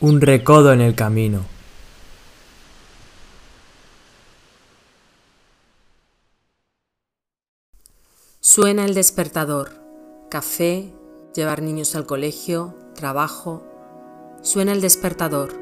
Un 0.00 0.20
recodo 0.20 0.72
en 0.72 0.80
el 0.80 0.96
camino. 0.96 1.46
Suena 8.40 8.84
el 8.84 8.94
despertador. 8.94 9.70
Café, 10.30 10.92
llevar 11.34 11.62
niños 11.62 11.94
al 11.94 12.06
colegio, 12.06 12.74
trabajo. 12.94 13.62
Suena 14.42 14.72
el 14.72 14.80
despertador. 14.80 15.54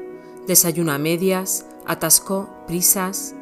Desayuno 0.47 0.91
a 0.91 0.97
medias, 0.97 1.67
atasco, 1.85 2.49
prisas. 2.65 3.35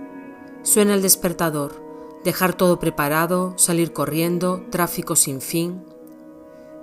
Suena 0.61 0.93
el 0.93 1.01
despertador. 1.01 1.81
Dejar 2.25 2.53
todo 2.53 2.79
preparado, 2.79 3.53
salir 3.57 3.93
corriendo, 3.93 4.65
tráfico 4.69 5.15
sin 5.15 5.41
fin. 5.41 5.85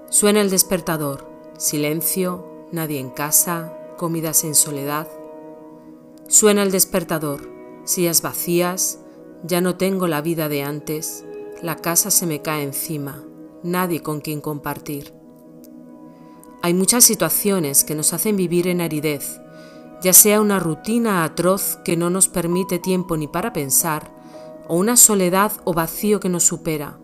Suena 0.09 0.41
el 0.41 0.49
despertador. 0.49 1.29
Silencio, 1.59 2.67
nadie 2.73 2.99
en 2.99 3.11
casa, 3.11 3.78
comidas 3.99 4.45
en 4.45 4.55
soledad. 4.55 5.07
Suena 6.29 6.63
el 6.63 6.71
despertador. 6.71 7.51
Sillas 7.85 8.23
vacías, 8.23 9.01
ya 9.45 9.61
no 9.61 9.77
tengo 9.77 10.07
la 10.07 10.23
vida 10.23 10.49
de 10.49 10.63
antes. 10.63 11.27
La 11.61 11.77
casa 11.77 12.11
se 12.11 12.27
me 12.27 12.41
cae 12.41 12.63
encima, 12.63 13.23
nadie 13.63 14.03
con 14.03 14.21
quien 14.21 14.41
compartir. 14.41 15.13
Hay 16.63 16.75
muchas 16.75 17.05
situaciones 17.05 17.85
que 17.85 17.95
nos 17.95 18.13
hacen 18.13 18.37
vivir 18.37 18.69
en 18.69 18.81
aridez, 18.81 19.41
ya 20.03 20.13
sea 20.13 20.41
una 20.41 20.59
rutina 20.59 21.25
atroz 21.25 21.79
que 21.85 21.97
no 21.97 22.11
nos 22.11 22.29
permite 22.29 22.79
tiempo 22.79 23.17
ni 23.17 23.29
para 23.29 23.53
pensar, 23.53 24.11
o 24.67 24.77
una 24.77 24.97
soledad 24.97 25.53
o 25.65 25.73
vacío 25.73 26.21
que 26.21 26.29
nos 26.29 26.45
supera. 26.45 26.99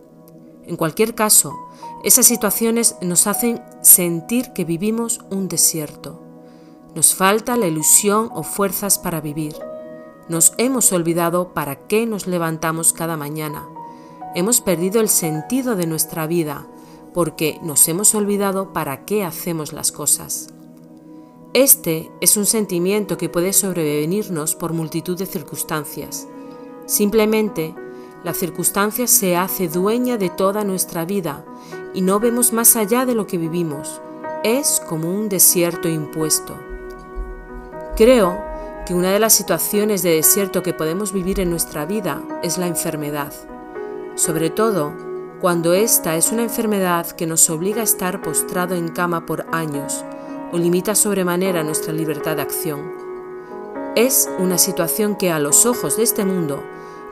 En 0.63 0.77
cualquier 0.77 1.15
caso, 1.15 1.53
esas 2.03 2.25
situaciones 2.25 2.95
nos 3.01 3.27
hacen 3.27 3.61
sentir 3.81 4.53
que 4.53 4.65
vivimos 4.65 5.21
un 5.29 5.47
desierto. 5.47 6.24
Nos 6.95 7.13
falta 7.13 7.57
la 7.57 7.67
ilusión 7.67 8.29
o 8.33 8.43
fuerzas 8.43 8.97
para 8.97 9.21
vivir. 9.21 9.55
Nos 10.29 10.53
hemos 10.57 10.91
olvidado 10.91 11.53
para 11.53 11.87
qué 11.87 12.05
nos 12.05 12.25
levantamos 12.25 12.93
cada 12.93 13.17
mañana 13.17 13.67
hemos 14.35 14.59
perdido 14.59 14.99
el 14.99 15.09
sentido 15.09 15.75
de 15.75 15.87
nuestra 15.87 16.27
vida 16.27 16.67
porque 17.13 17.57
nos 17.63 17.87
hemos 17.87 18.13
olvidado 18.13 18.73
para 18.73 19.05
qué 19.05 19.23
hacemos 19.23 19.71
las 19.71 19.93
cosas. 19.93 20.49
Este 21.53 22.11
es 22.19 22.35
un 22.35 22.45
sentimiento 22.45 23.17
que 23.17 23.29
puede 23.29 23.53
sobrevenirnos 23.53 24.55
por 24.55 24.73
multitud 24.73 25.17
de 25.17 25.25
circunstancias. 25.25 26.27
Simplemente, 26.85 27.73
la 28.25 28.33
circunstancia 28.33 29.07
se 29.07 29.37
hace 29.37 29.69
dueña 29.69 30.17
de 30.17 30.29
toda 30.29 30.65
nuestra 30.65 31.05
vida 31.05 31.45
y 31.93 32.01
no 32.01 32.19
vemos 32.19 32.51
más 32.51 32.75
allá 32.75 33.05
de 33.05 33.15
lo 33.15 33.25
que 33.25 33.37
vivimos. 33.37 34.01
Es 34.43 34.81
como 34.89 35.09
un 35.09 35.29
desierto 35.29 35.87
impuesto. 35.87 36.64
Creo 37.95 38.43
que 38.85 38.93
una 38.93 39.11
de 39.11 39.19
las 39.19 39.33
situaciones 39.33 40.03
de 40.03 40.15
desierto 40.15 40.63
que 40.63 40.73
podemos 40.73 41.11
vivir 41.11 41.39
en 41.39 41.49
nuestra 41.49 41.85
vida 41.85 42.21
es 42.43 42.57
la 42.57 42.67
enfermedad 42.67 43.33
sobre 44.15 44.49
todo 44.49 44.93
cuando 45.41 45.73
esta 45.73 46.15
es 46.15 46.31
una 46.31 46.43
enfermedad 46.43 47.05
que 47.07 47.27
nos 47.27 47.49
obliga 47.49 47.81
a 47.81 47.83
estar 47.83 48.21
postrado 48.21 48.75
en 48.75 48.87
cama 48.87 49.25
por 49.25 49.45
años 49.51 50.05
o 50.51 50.57
limita 50.57 50.95
sobremanera 50.95 51.63
nuestra 51.63 51.91
libertad 51.91 52.37
de 52.37 52.41
acción. 52.41 52.93
Es 53.95 54.29
una 54.39 54.57
situación 54.57 55.15
que 55.15 55.31
a 55.31 55.39
los 55.39 55.65
ojos 55.65 55.97
de 55.97 56.03
este 56.03 56.23
mundo 56.25 56.63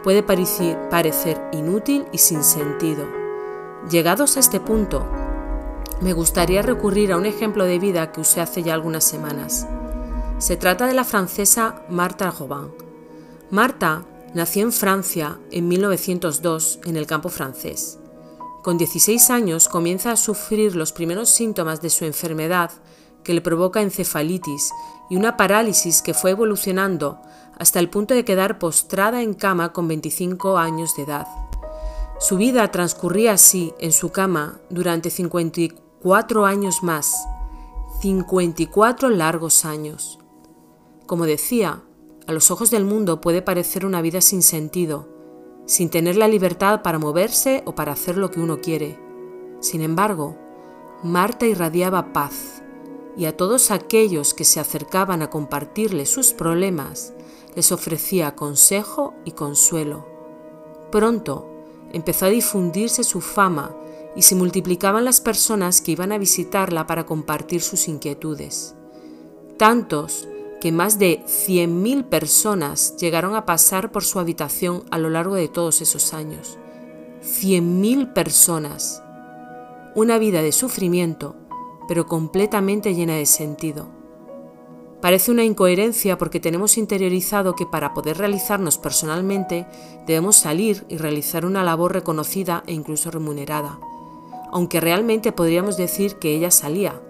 puede 0.03 0.23
parecer, 0.23 1.41
inútil 1.51 2.05
y 2.11 2.17
sin 2.17 2.43
sentido. 2.43 3.05
Llegados 3.89 4.37
a 4.37 4.39
este 4.39 4.59
punto, 4.59 5.05
me 6.01 6.13
gustaría 6.13 6.61
recurrir 6.61 7.11
a 7.11 7.17
un 7.17 7.25
ejemplo 7.25 7.65
de 7.65 7.79
vida 7.79 8.11
que 8.11 8.21
usé 8.21 8.41
hace 8.41 8.63
ya 8.63 8.73
algunas 8.73 9.03
semanas. 9.03 9.67
Se 10.43 10.57
trata 10.57 10.87
de 10.87 10.93
la 10.93 11.05
francesa 11.05 11.85
Martha 11.87 12.29
Robin. 12.29 12.69
Marta 13.49 14.03
Nació 14.33 14.63
en 14.63 14.73
Francia 14.73 15.39
en 15.51 15.69
1902 15.69 16.79
en 16.83 16.97
el 16.97 17.07
campo 17.07 17.29
francés. 17.29 17.97
Con 18.61 18.77
16 18.77 19.29
años 19.29 19.69
comienza 19.69 20.11
a 20.11 20.17
sufrir 20.17 20.75
los 20.75 20.91
primeros 20.91 21.29
síntomas 21.29 21.81
de 21.81 21.89
su 21.89 22.03
enfermedad 22.03 22.71
que 23.23 23.33
le 23.33 23.39
provoca 23.39 23.81
encefalitis 23.81 24.69
y 25.09 25.15
una 25.15 25.37
parálisis 25.37 26.01
que 26.01 26.13
fue 26.13 26.31
evolucionando 26.31 27.21
hasta 27.57 27.79
el 27.79 27.89
punto 27.89 28.13
de 28.13 28.25
quedar 28.25 28.59
postrada 28.59 29.21
en 29.21 29.35
cama 29.35 29.71
con 29.71 29.87
25 29.87 30.57
años 30.57 30.93
de 30.97 31.03
edad. 31.03 31.27
Su 32.19 32.35
vida 32.35 32.69
transcurría 32.69 33.31
así 33.31 33.73
en 33.79 33.93
su 33.93 34.09
cama 34.09 34.59
durante 34.69 35.09
54 35.09 36.45
años 36.45 36.83
más, 36.83 37.15
54 38.01 39.09
largos 39.09 39.63
años. 39.63 40.19
Como 41.13 41.27
decía, 41.27 41.83
a 42.25 42.33
los 42.33 42.49
ojos 42.49 42.71
del 42.71 42.85
mundo 42.85 43.21
puede 43.21 43.43
parecer 43.43 43.85
una 43.85 44.01
vida 44.01 44.19
sin 44.19 44.41
sentido, 44.41 45.07
sin 45.67 45.91
tener 45.91 46.15
la 46.15 46.27
libertad 46.27 46.81
para 46.81 46.97
moverse 46.97 47.61
o 47.67 47.75
para 47.75 47.91
hacer 47.91 48.17
lo 48.17 48.31
que 48.31 48.39
uno 48.39 48.61
quiere. 48.61 48.97
Sin 49.59 49.81
embargo, 49.81 50.35
Marta 51.03 51.45
irradiaba 51.45 52.13
paz 52.13 52.63
y 53.15 53.25
a 53.25 53.37
todos 53.37 53.69
aquellos 53.69 54.33
que 54.33 54.43
se 54.43 54.59
acercaban 54.59 55.21
a 55.21 55.29
compartirle 55.29 56.07
sus 56.07 56.33
problemas 56.33 57.13
les 57.55 57.71
ofrecía 57.71 58.33
consejo 58.33 59.13
y 59.23 59.33
consuelo. 59.33 60.07
Pronto 60.91 61.47
empezó 61.91 62.25
a 62.25 62.29
difundirse 62.29 63.03
su 63.03 63.21
fama 63.21 63.75
y 64.15 64.23
se 64.23 64.33
multiplicaban 64.33 65.05
las 65.05 65.21
personas 65.21 65.79
que 65.79 65.91
iban 65.91 66.11
a 66.11 66.17
visitarla 66.17 66.87
para 66.87 67.05
compartir 67.05 67.61
sus 67.61 67.87
inquietudes. 67.87 68.73
Tantos 69.59 70.27
que 70.63 70.71
más 70.71 70.97
de 70.97 71.19
100.000 71.25 72.05
personas 72.05 72.95
llegaron 72.95 73.35
a 73.35 73.45
pasar 73.45 73.91
por 73.91 74.05
su 74.05 74.17
habitación 74.17 74.85
a 74.91 74.97
lo 74.97 75.09
largo 75.09 75.35
de 75.35 75.49
todos 75.49 75.81
esos 75.81 76.13
años. 76.13 76.57
100.000 77.21 78.13
personas. 78.13 79.03
Una 79.93 80.17
vida 80.17 80.41
de 80.41 80.53
sufrimiento, 80.53 81.35
pero 81.89 82.05
completamente 82.05 82.95
llena 82.95 83.15
de 83.15 83.25
sentido. 83.25 83.89
Parece 85.01 85.31
una 85.31 85.43
incoherencia 85.43 86.17
porque 86.17 86.39
tenemos 86.39 86.77
interiorizado 86.77 87.55
que 87.55 87.65
para 87.65 87.93
poder 87.93 88.17
realizarnos 88.17 88.77
personalmente 88.77 89.67
debemos 90.07 90.37
salir 90.37 90.85
y 90.87 90.95
realizar 90.95 91.45
una 91.45 91.65
labor 91.65 91.91
reconocida 91.91 92.63
e 92.67 92.73
incluso 92.73 93.11
remunerada, 93.11 93.81
aunque 94.49 94.79
realmente 94.79 95.33
podríamos 95.33 95.75
decir 95.75 96.15
que 96.19 96.33
ella 96.33 96.51
salía, 96.51 97.01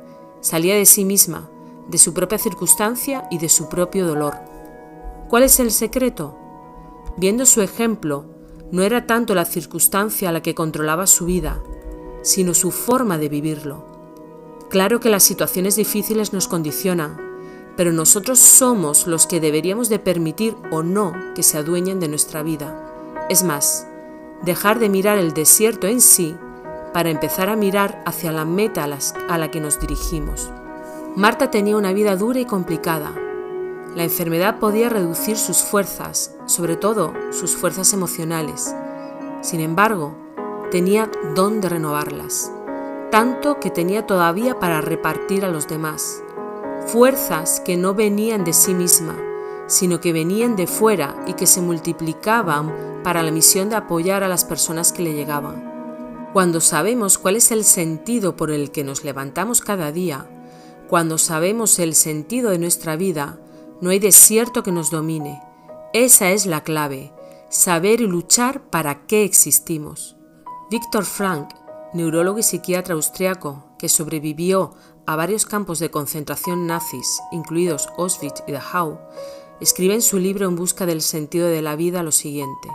salía 0.41 0.73
de 0.73 0.87
sí 0.87 1.05
misma, 1.05 1.51
de 1.87 1.97
su 1.97 2.13
propia 2.13 2.37
circunstancia 2.37 3.27
y 3.29 3.37
de 3.37 3.49
su 3.49 3.69
propio 3.69 4.07
dolor. 4.07 4.35
¿Cuál 5.29 5.43
es 5.43 5.59
el 5.59 5.71
secreto? 5.71 6.37
Viendo 7.17 7.45
su 7.45 7.61
ejemplo, 7.61 8.25
no 8.71 8.83
era 8.83 9.05
tanto 9.05 9.35
la 9.35 9.45
circunstancia 9.45 10.31
la 10.31 10.41
que 10.41 10.55
controlaba 10.55 11.07
su 11.07 11.25
vida, 11.25 11.61
sino 12.23 12.53
su 12.53 12.71
forma 12.71 13.17
de 13.17 13.29
vivirlo. 13.29 13.85
Claro 14.69 14.99
que 14.99 15.09
las 15.09 15.23
situaciones 15.23 15.75
difíciles 15.75 16.33
nos 16.33 16.47
condicionan, 16.47 17.17
pero 17.77 17.91
nosotros 17.91 18.39
somos 18.39 19.07
los 19.07 19.27
que 19.27 19.39
deberíamos 19.39 19.89
de 19.89 19.99
permitir 19.99 20.55
o 20.71 20.81
no 20.83 21.13
que 21.35 21.43
se 21.43 21.57
adueñen 21.57 21.99
de 21.99 22.07
nuestra 22.07 22.43
vida. 22.43 22.75
Es 23.29 23.43
más, 23.43 23.87
dejar 24.43 24.79
de 24.79 24.89
mirar 24.89 25.17
el 25.17 25.33
desierto 25.33 25.87
en 25.87 26.01
sí 26.01 26.35
para 26.93 27.09
empezar 27.09 27.49
a 27.49 27.55
mirar 27.55 28.03
hacia 28.05 28.31
la 28.31 28.45
meta 28.45 28.87
a 29.29 29.37
la 29.37 29.51
que 29.51 29.59
nos 29.59 29.79
dirigimos. 29.79 30.51
Marta 31.15 31.51
tenía 31.51 31.77
una 31.77 31.93
vida 31.93 32.15
dura 32.15 32.39
y 32.39 32.45
complicada. 32.45 33.13
La 33.95 34.03
enfermedad 34.03 34.57
podía 34.57 34.89
reducir 34.89 35.37
sus 35.37 35.57
fuerzas, 35.57 36.35
sobre 36.47 36.75
todo 36.75 37.13
sus 37.31 37.55
fuerzas 37.55 37.93
emocionales. 37.93 38.73
Sin 39.41 39.59
embargo, 39.59 40.15
tenía 40.71 41.11
don 41.35 41.61
de 41.61 41.69
renovarlas, 41.69 42.51
tanto 43.11 43.59
que 43.59 43.69
tenía 43.69 44.07
todavía 44.07 44.57
para 44.57 44.81
repartir 44.81 45.45
a 45.45 45.49
los 45.49 45.67
demás. 45.67 46.23
Fuerzas 46.87 47.59
que 47.59 47.77
no 47.77 47.93
venían 47.93 48.43
de 48.43 48.53
sí 48.53 48.73
misma, 48.73 49.15
sino 49.67 50.01
que 50.01 50.13
venían 50.13 50.55
de 50.55 50.65
fuera 50.65 51.15
y 51.27 51.33
que 51.33 51.45
se 51.45 51.61
multiplicaban 51.61 52.73
para 53.03 53.21
la 53.21 53.29
misión 53.29 53.69
de 53.69 53.75
apoyar 53.75 54.23
a 54.23 54.27
las 54.27 54.45
personas 54.45 54.91
que 54.91 55.03
le 55.03 55.13
llegaban. 55.13 55.71
Cuando 56.33 56.59
sabemos 56.59 57.19
cuál 57.19 57.35
es 57.35 57.51
el 57.51 57.63
sentido 57.63 58.35
por 58.35 58.49
el 58.49 58.71
que 58.71 58.83
nos 58.83 59.03
levantamos 59.03 59.61
cada 59.61 59.91
día, 59.91 60.25
cuando 60.93 61.17
sabemos 61.17 61.79
el 61.79 61.95
sentido 61.95 62.51
de 62.51 62.59
nuestra 62.59 62.95
vida, 62.95 63.39
no 63.81 63.89
hay 63.89 63.97
desierto 63.97 64.61
que 64.61 64.71
nos 64.71 64.91
domine. 64.91 65.41
Esa 65.91 66.29
es 66.29 66.45
la 66.45 66.63
clave, 66.63 67.11
saber 67.49 67.99
y 67.99 68.05
luchar 68.05 68.69
para 68.69 69.07
qué 69.07 69.23
existimos. 69.23 70.17
Víctor 70.69 71.05
Frank, 71.05 71.49
neurólogo 71.95 72.37
y 72.37 72.43
psiquiatra 72.43 72.93
austriaco 72.93 73.71
que 73.79 73.89
sobrevivió 73.89 74.75
a 75.07 75.15
varios 75.15 75.47
campos 75.47 75.79
de 75.79 75.89
concentración 75.89 76.67
nazis, 76.67 77.19
incluidos 77.31 77.89
Auschwitz 77.97 78.43
y 78.45 78.51
Dachau, 78.51 78.99
escribe 79.59 79.95
en 79.95 80.03
su 80.03 80.19
libro 80.19 80.47
En 80.47 80.55
busca 80.55 80.85
del 80.85 81.01
sentido 81.01 81.47
de 81.47 81.63
la 81.63 81.75
vida 81.75 82.03
lo 82.03 82.11
siguiente. 82.11 82.69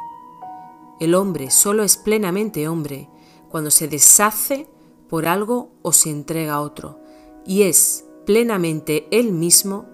El 0.98 1.14
hombre 1.14 1.52
solo 1.52 1.84
es 1.84 1.96
plenamente 1.96 2.66
hombre 2.66 3.08
cuando 3.48 3.70
se 3.70 3.86
deshace 3.86 4.68
por 5.08 5.28
algo 5.28 5.70
o 5.82 5.92
se 5.92 6.10
entrega 6.10 6.54
a 6.54 6.62
otro, 6.62 6.98
y 7.46 7.62
es 7.62 8.06
plenamente 8.28 9.08
él 9.10 9.32
mismo 9.32 9.86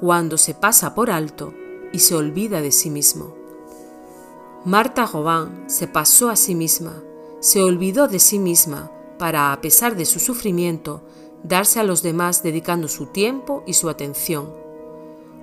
cuando 0.00 0.38
se 0.38 0.54
pasa 0.54 0.94
por 0.94 1.10
alto 1.10 1.52
y 1.92 1.98
se 1.98 2.14
olvida 2.14 2.62
de 2.62 2.72
sí 2.72 2.88
mismo. 2.88 3.36
Marta 4.64 5.04
Robin 5.04 5.64
se 5.66 5.88
pasó 5.88 6.30
a 6.30 6.36
sí 6.36 6.54
misma, 6.54 7.02
se 7.40 7.62
olvidó 7.62 8.08
de 8.08 8.18
sí 8.18 8.38
misma 8.38 8.90
para, 9.18 9.52
a 9.52 9.60
pesar 9.60 9.94
de 9.94 10.06
su 10.06 10.20
sufrimiento, 10.20 11.02
darse 11.42 11.80
a 11.80 11.84
los 11.84 12.02
demás 12.02 12.42
dedicando 12.42 12.88
su 12.88 13.08
tiempo 13.08 13.62
y 13.66 13.74
su 13.74 13.90
atención. 13.90 14.48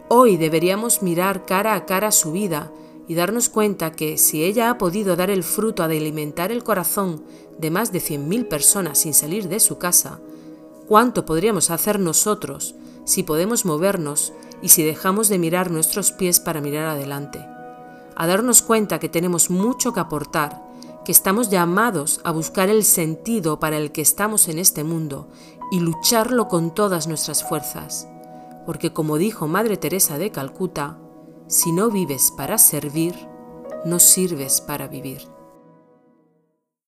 Hoy 0.08 0.36
deberíamos 0.36 1.04
mirar 1.04 1.46
cara 1.46 1.76
a 1.76 1.86
cara 1.86 2.12
su 2.12 2.32
vida 2.32 2.72
y 3.08 3.14
darnos 3.14 3.50
cuenta 3.50 3.92
que 3.92 4.18
si 4.18 4.44
ella 4.44 4.72
ha 4.72 4.80
podido 4.80 5.16
dar 5.16 5.30
el 5.30 5.44
fruto 5.44 5.88
de 5.88 5.98
alimentar 6.00 6.52
el 6.52 6.64
corazón 6.64 7.24
de 7.60 7.70
más 7.70 7.92
de 7.92 8.00
100.000 8.00 8.48
personas 8.48 8.98
sin 8.98 9.14
salir 9.14 9.50
de 9.50 9.60
su 9.60 9.78
casa, 9.78 10.20
¿cuánto 10.90 11.24
podríamos 11.24 11.70
hacer 11.70 12.00
nosotros 12.00 12.74
si 13.06 13.22
podemos 13.22 13.64
movernos 13.64 14.34
y 14.62 14.70
si 14.70 14.84
dejamos 14.84 15.30
de 15.30 15.38
mirar 15.38 15.70
nuestros 15.70 16.12
pies 16.12 16.40
para 16.40 16.62
mirar 16.62 16.88
adelante? 16.88 17.46
A 18.16 18.26
darnos 18.26 18.64
cuenta 18.64 19.00
que 19.00 19.08
tenemos 19.08 19.52
mucho 19.52 19.94
que 19.94 20.00
aportar, 20.00 20.64
que 21.06 21.12
estamos 21.12 21.52
llamados 21.52 22.22
a 22.24 22.32
buscar 22.32 22.70
el 22.70 22.84
sentido 22.84 23.60
para 23.60 23.78
el 23.78 23.92
que 23.92 24.02
estamos 24.02 24.48
en 24.48 24.58
este 24.58 24.84
mundo 24.84 25.30
y 25.72 25.80
lucharlo 25.80 26.48
con 26.48 26.74
todas 26.74 27.08
nuestras 27.08 27.48
fuerzas. 27.48 28.08
Porque 28.66 28.92
como 28.92 29.18
dijo 29.18 29.48
Madre 29.48 29.78
Teresa 29.78 30.18
de 30.18 30.32
Calcuta, 30.32 30.98
si 31.46 31.72
no 31.72 31.92
vives 31.92 32.34
para 32.36 32.58
servir, 32.58 33.16
no 33.86 34.00
sirves 34.00 34.60
para 34.60 34.88
vivir. 34.88 35.39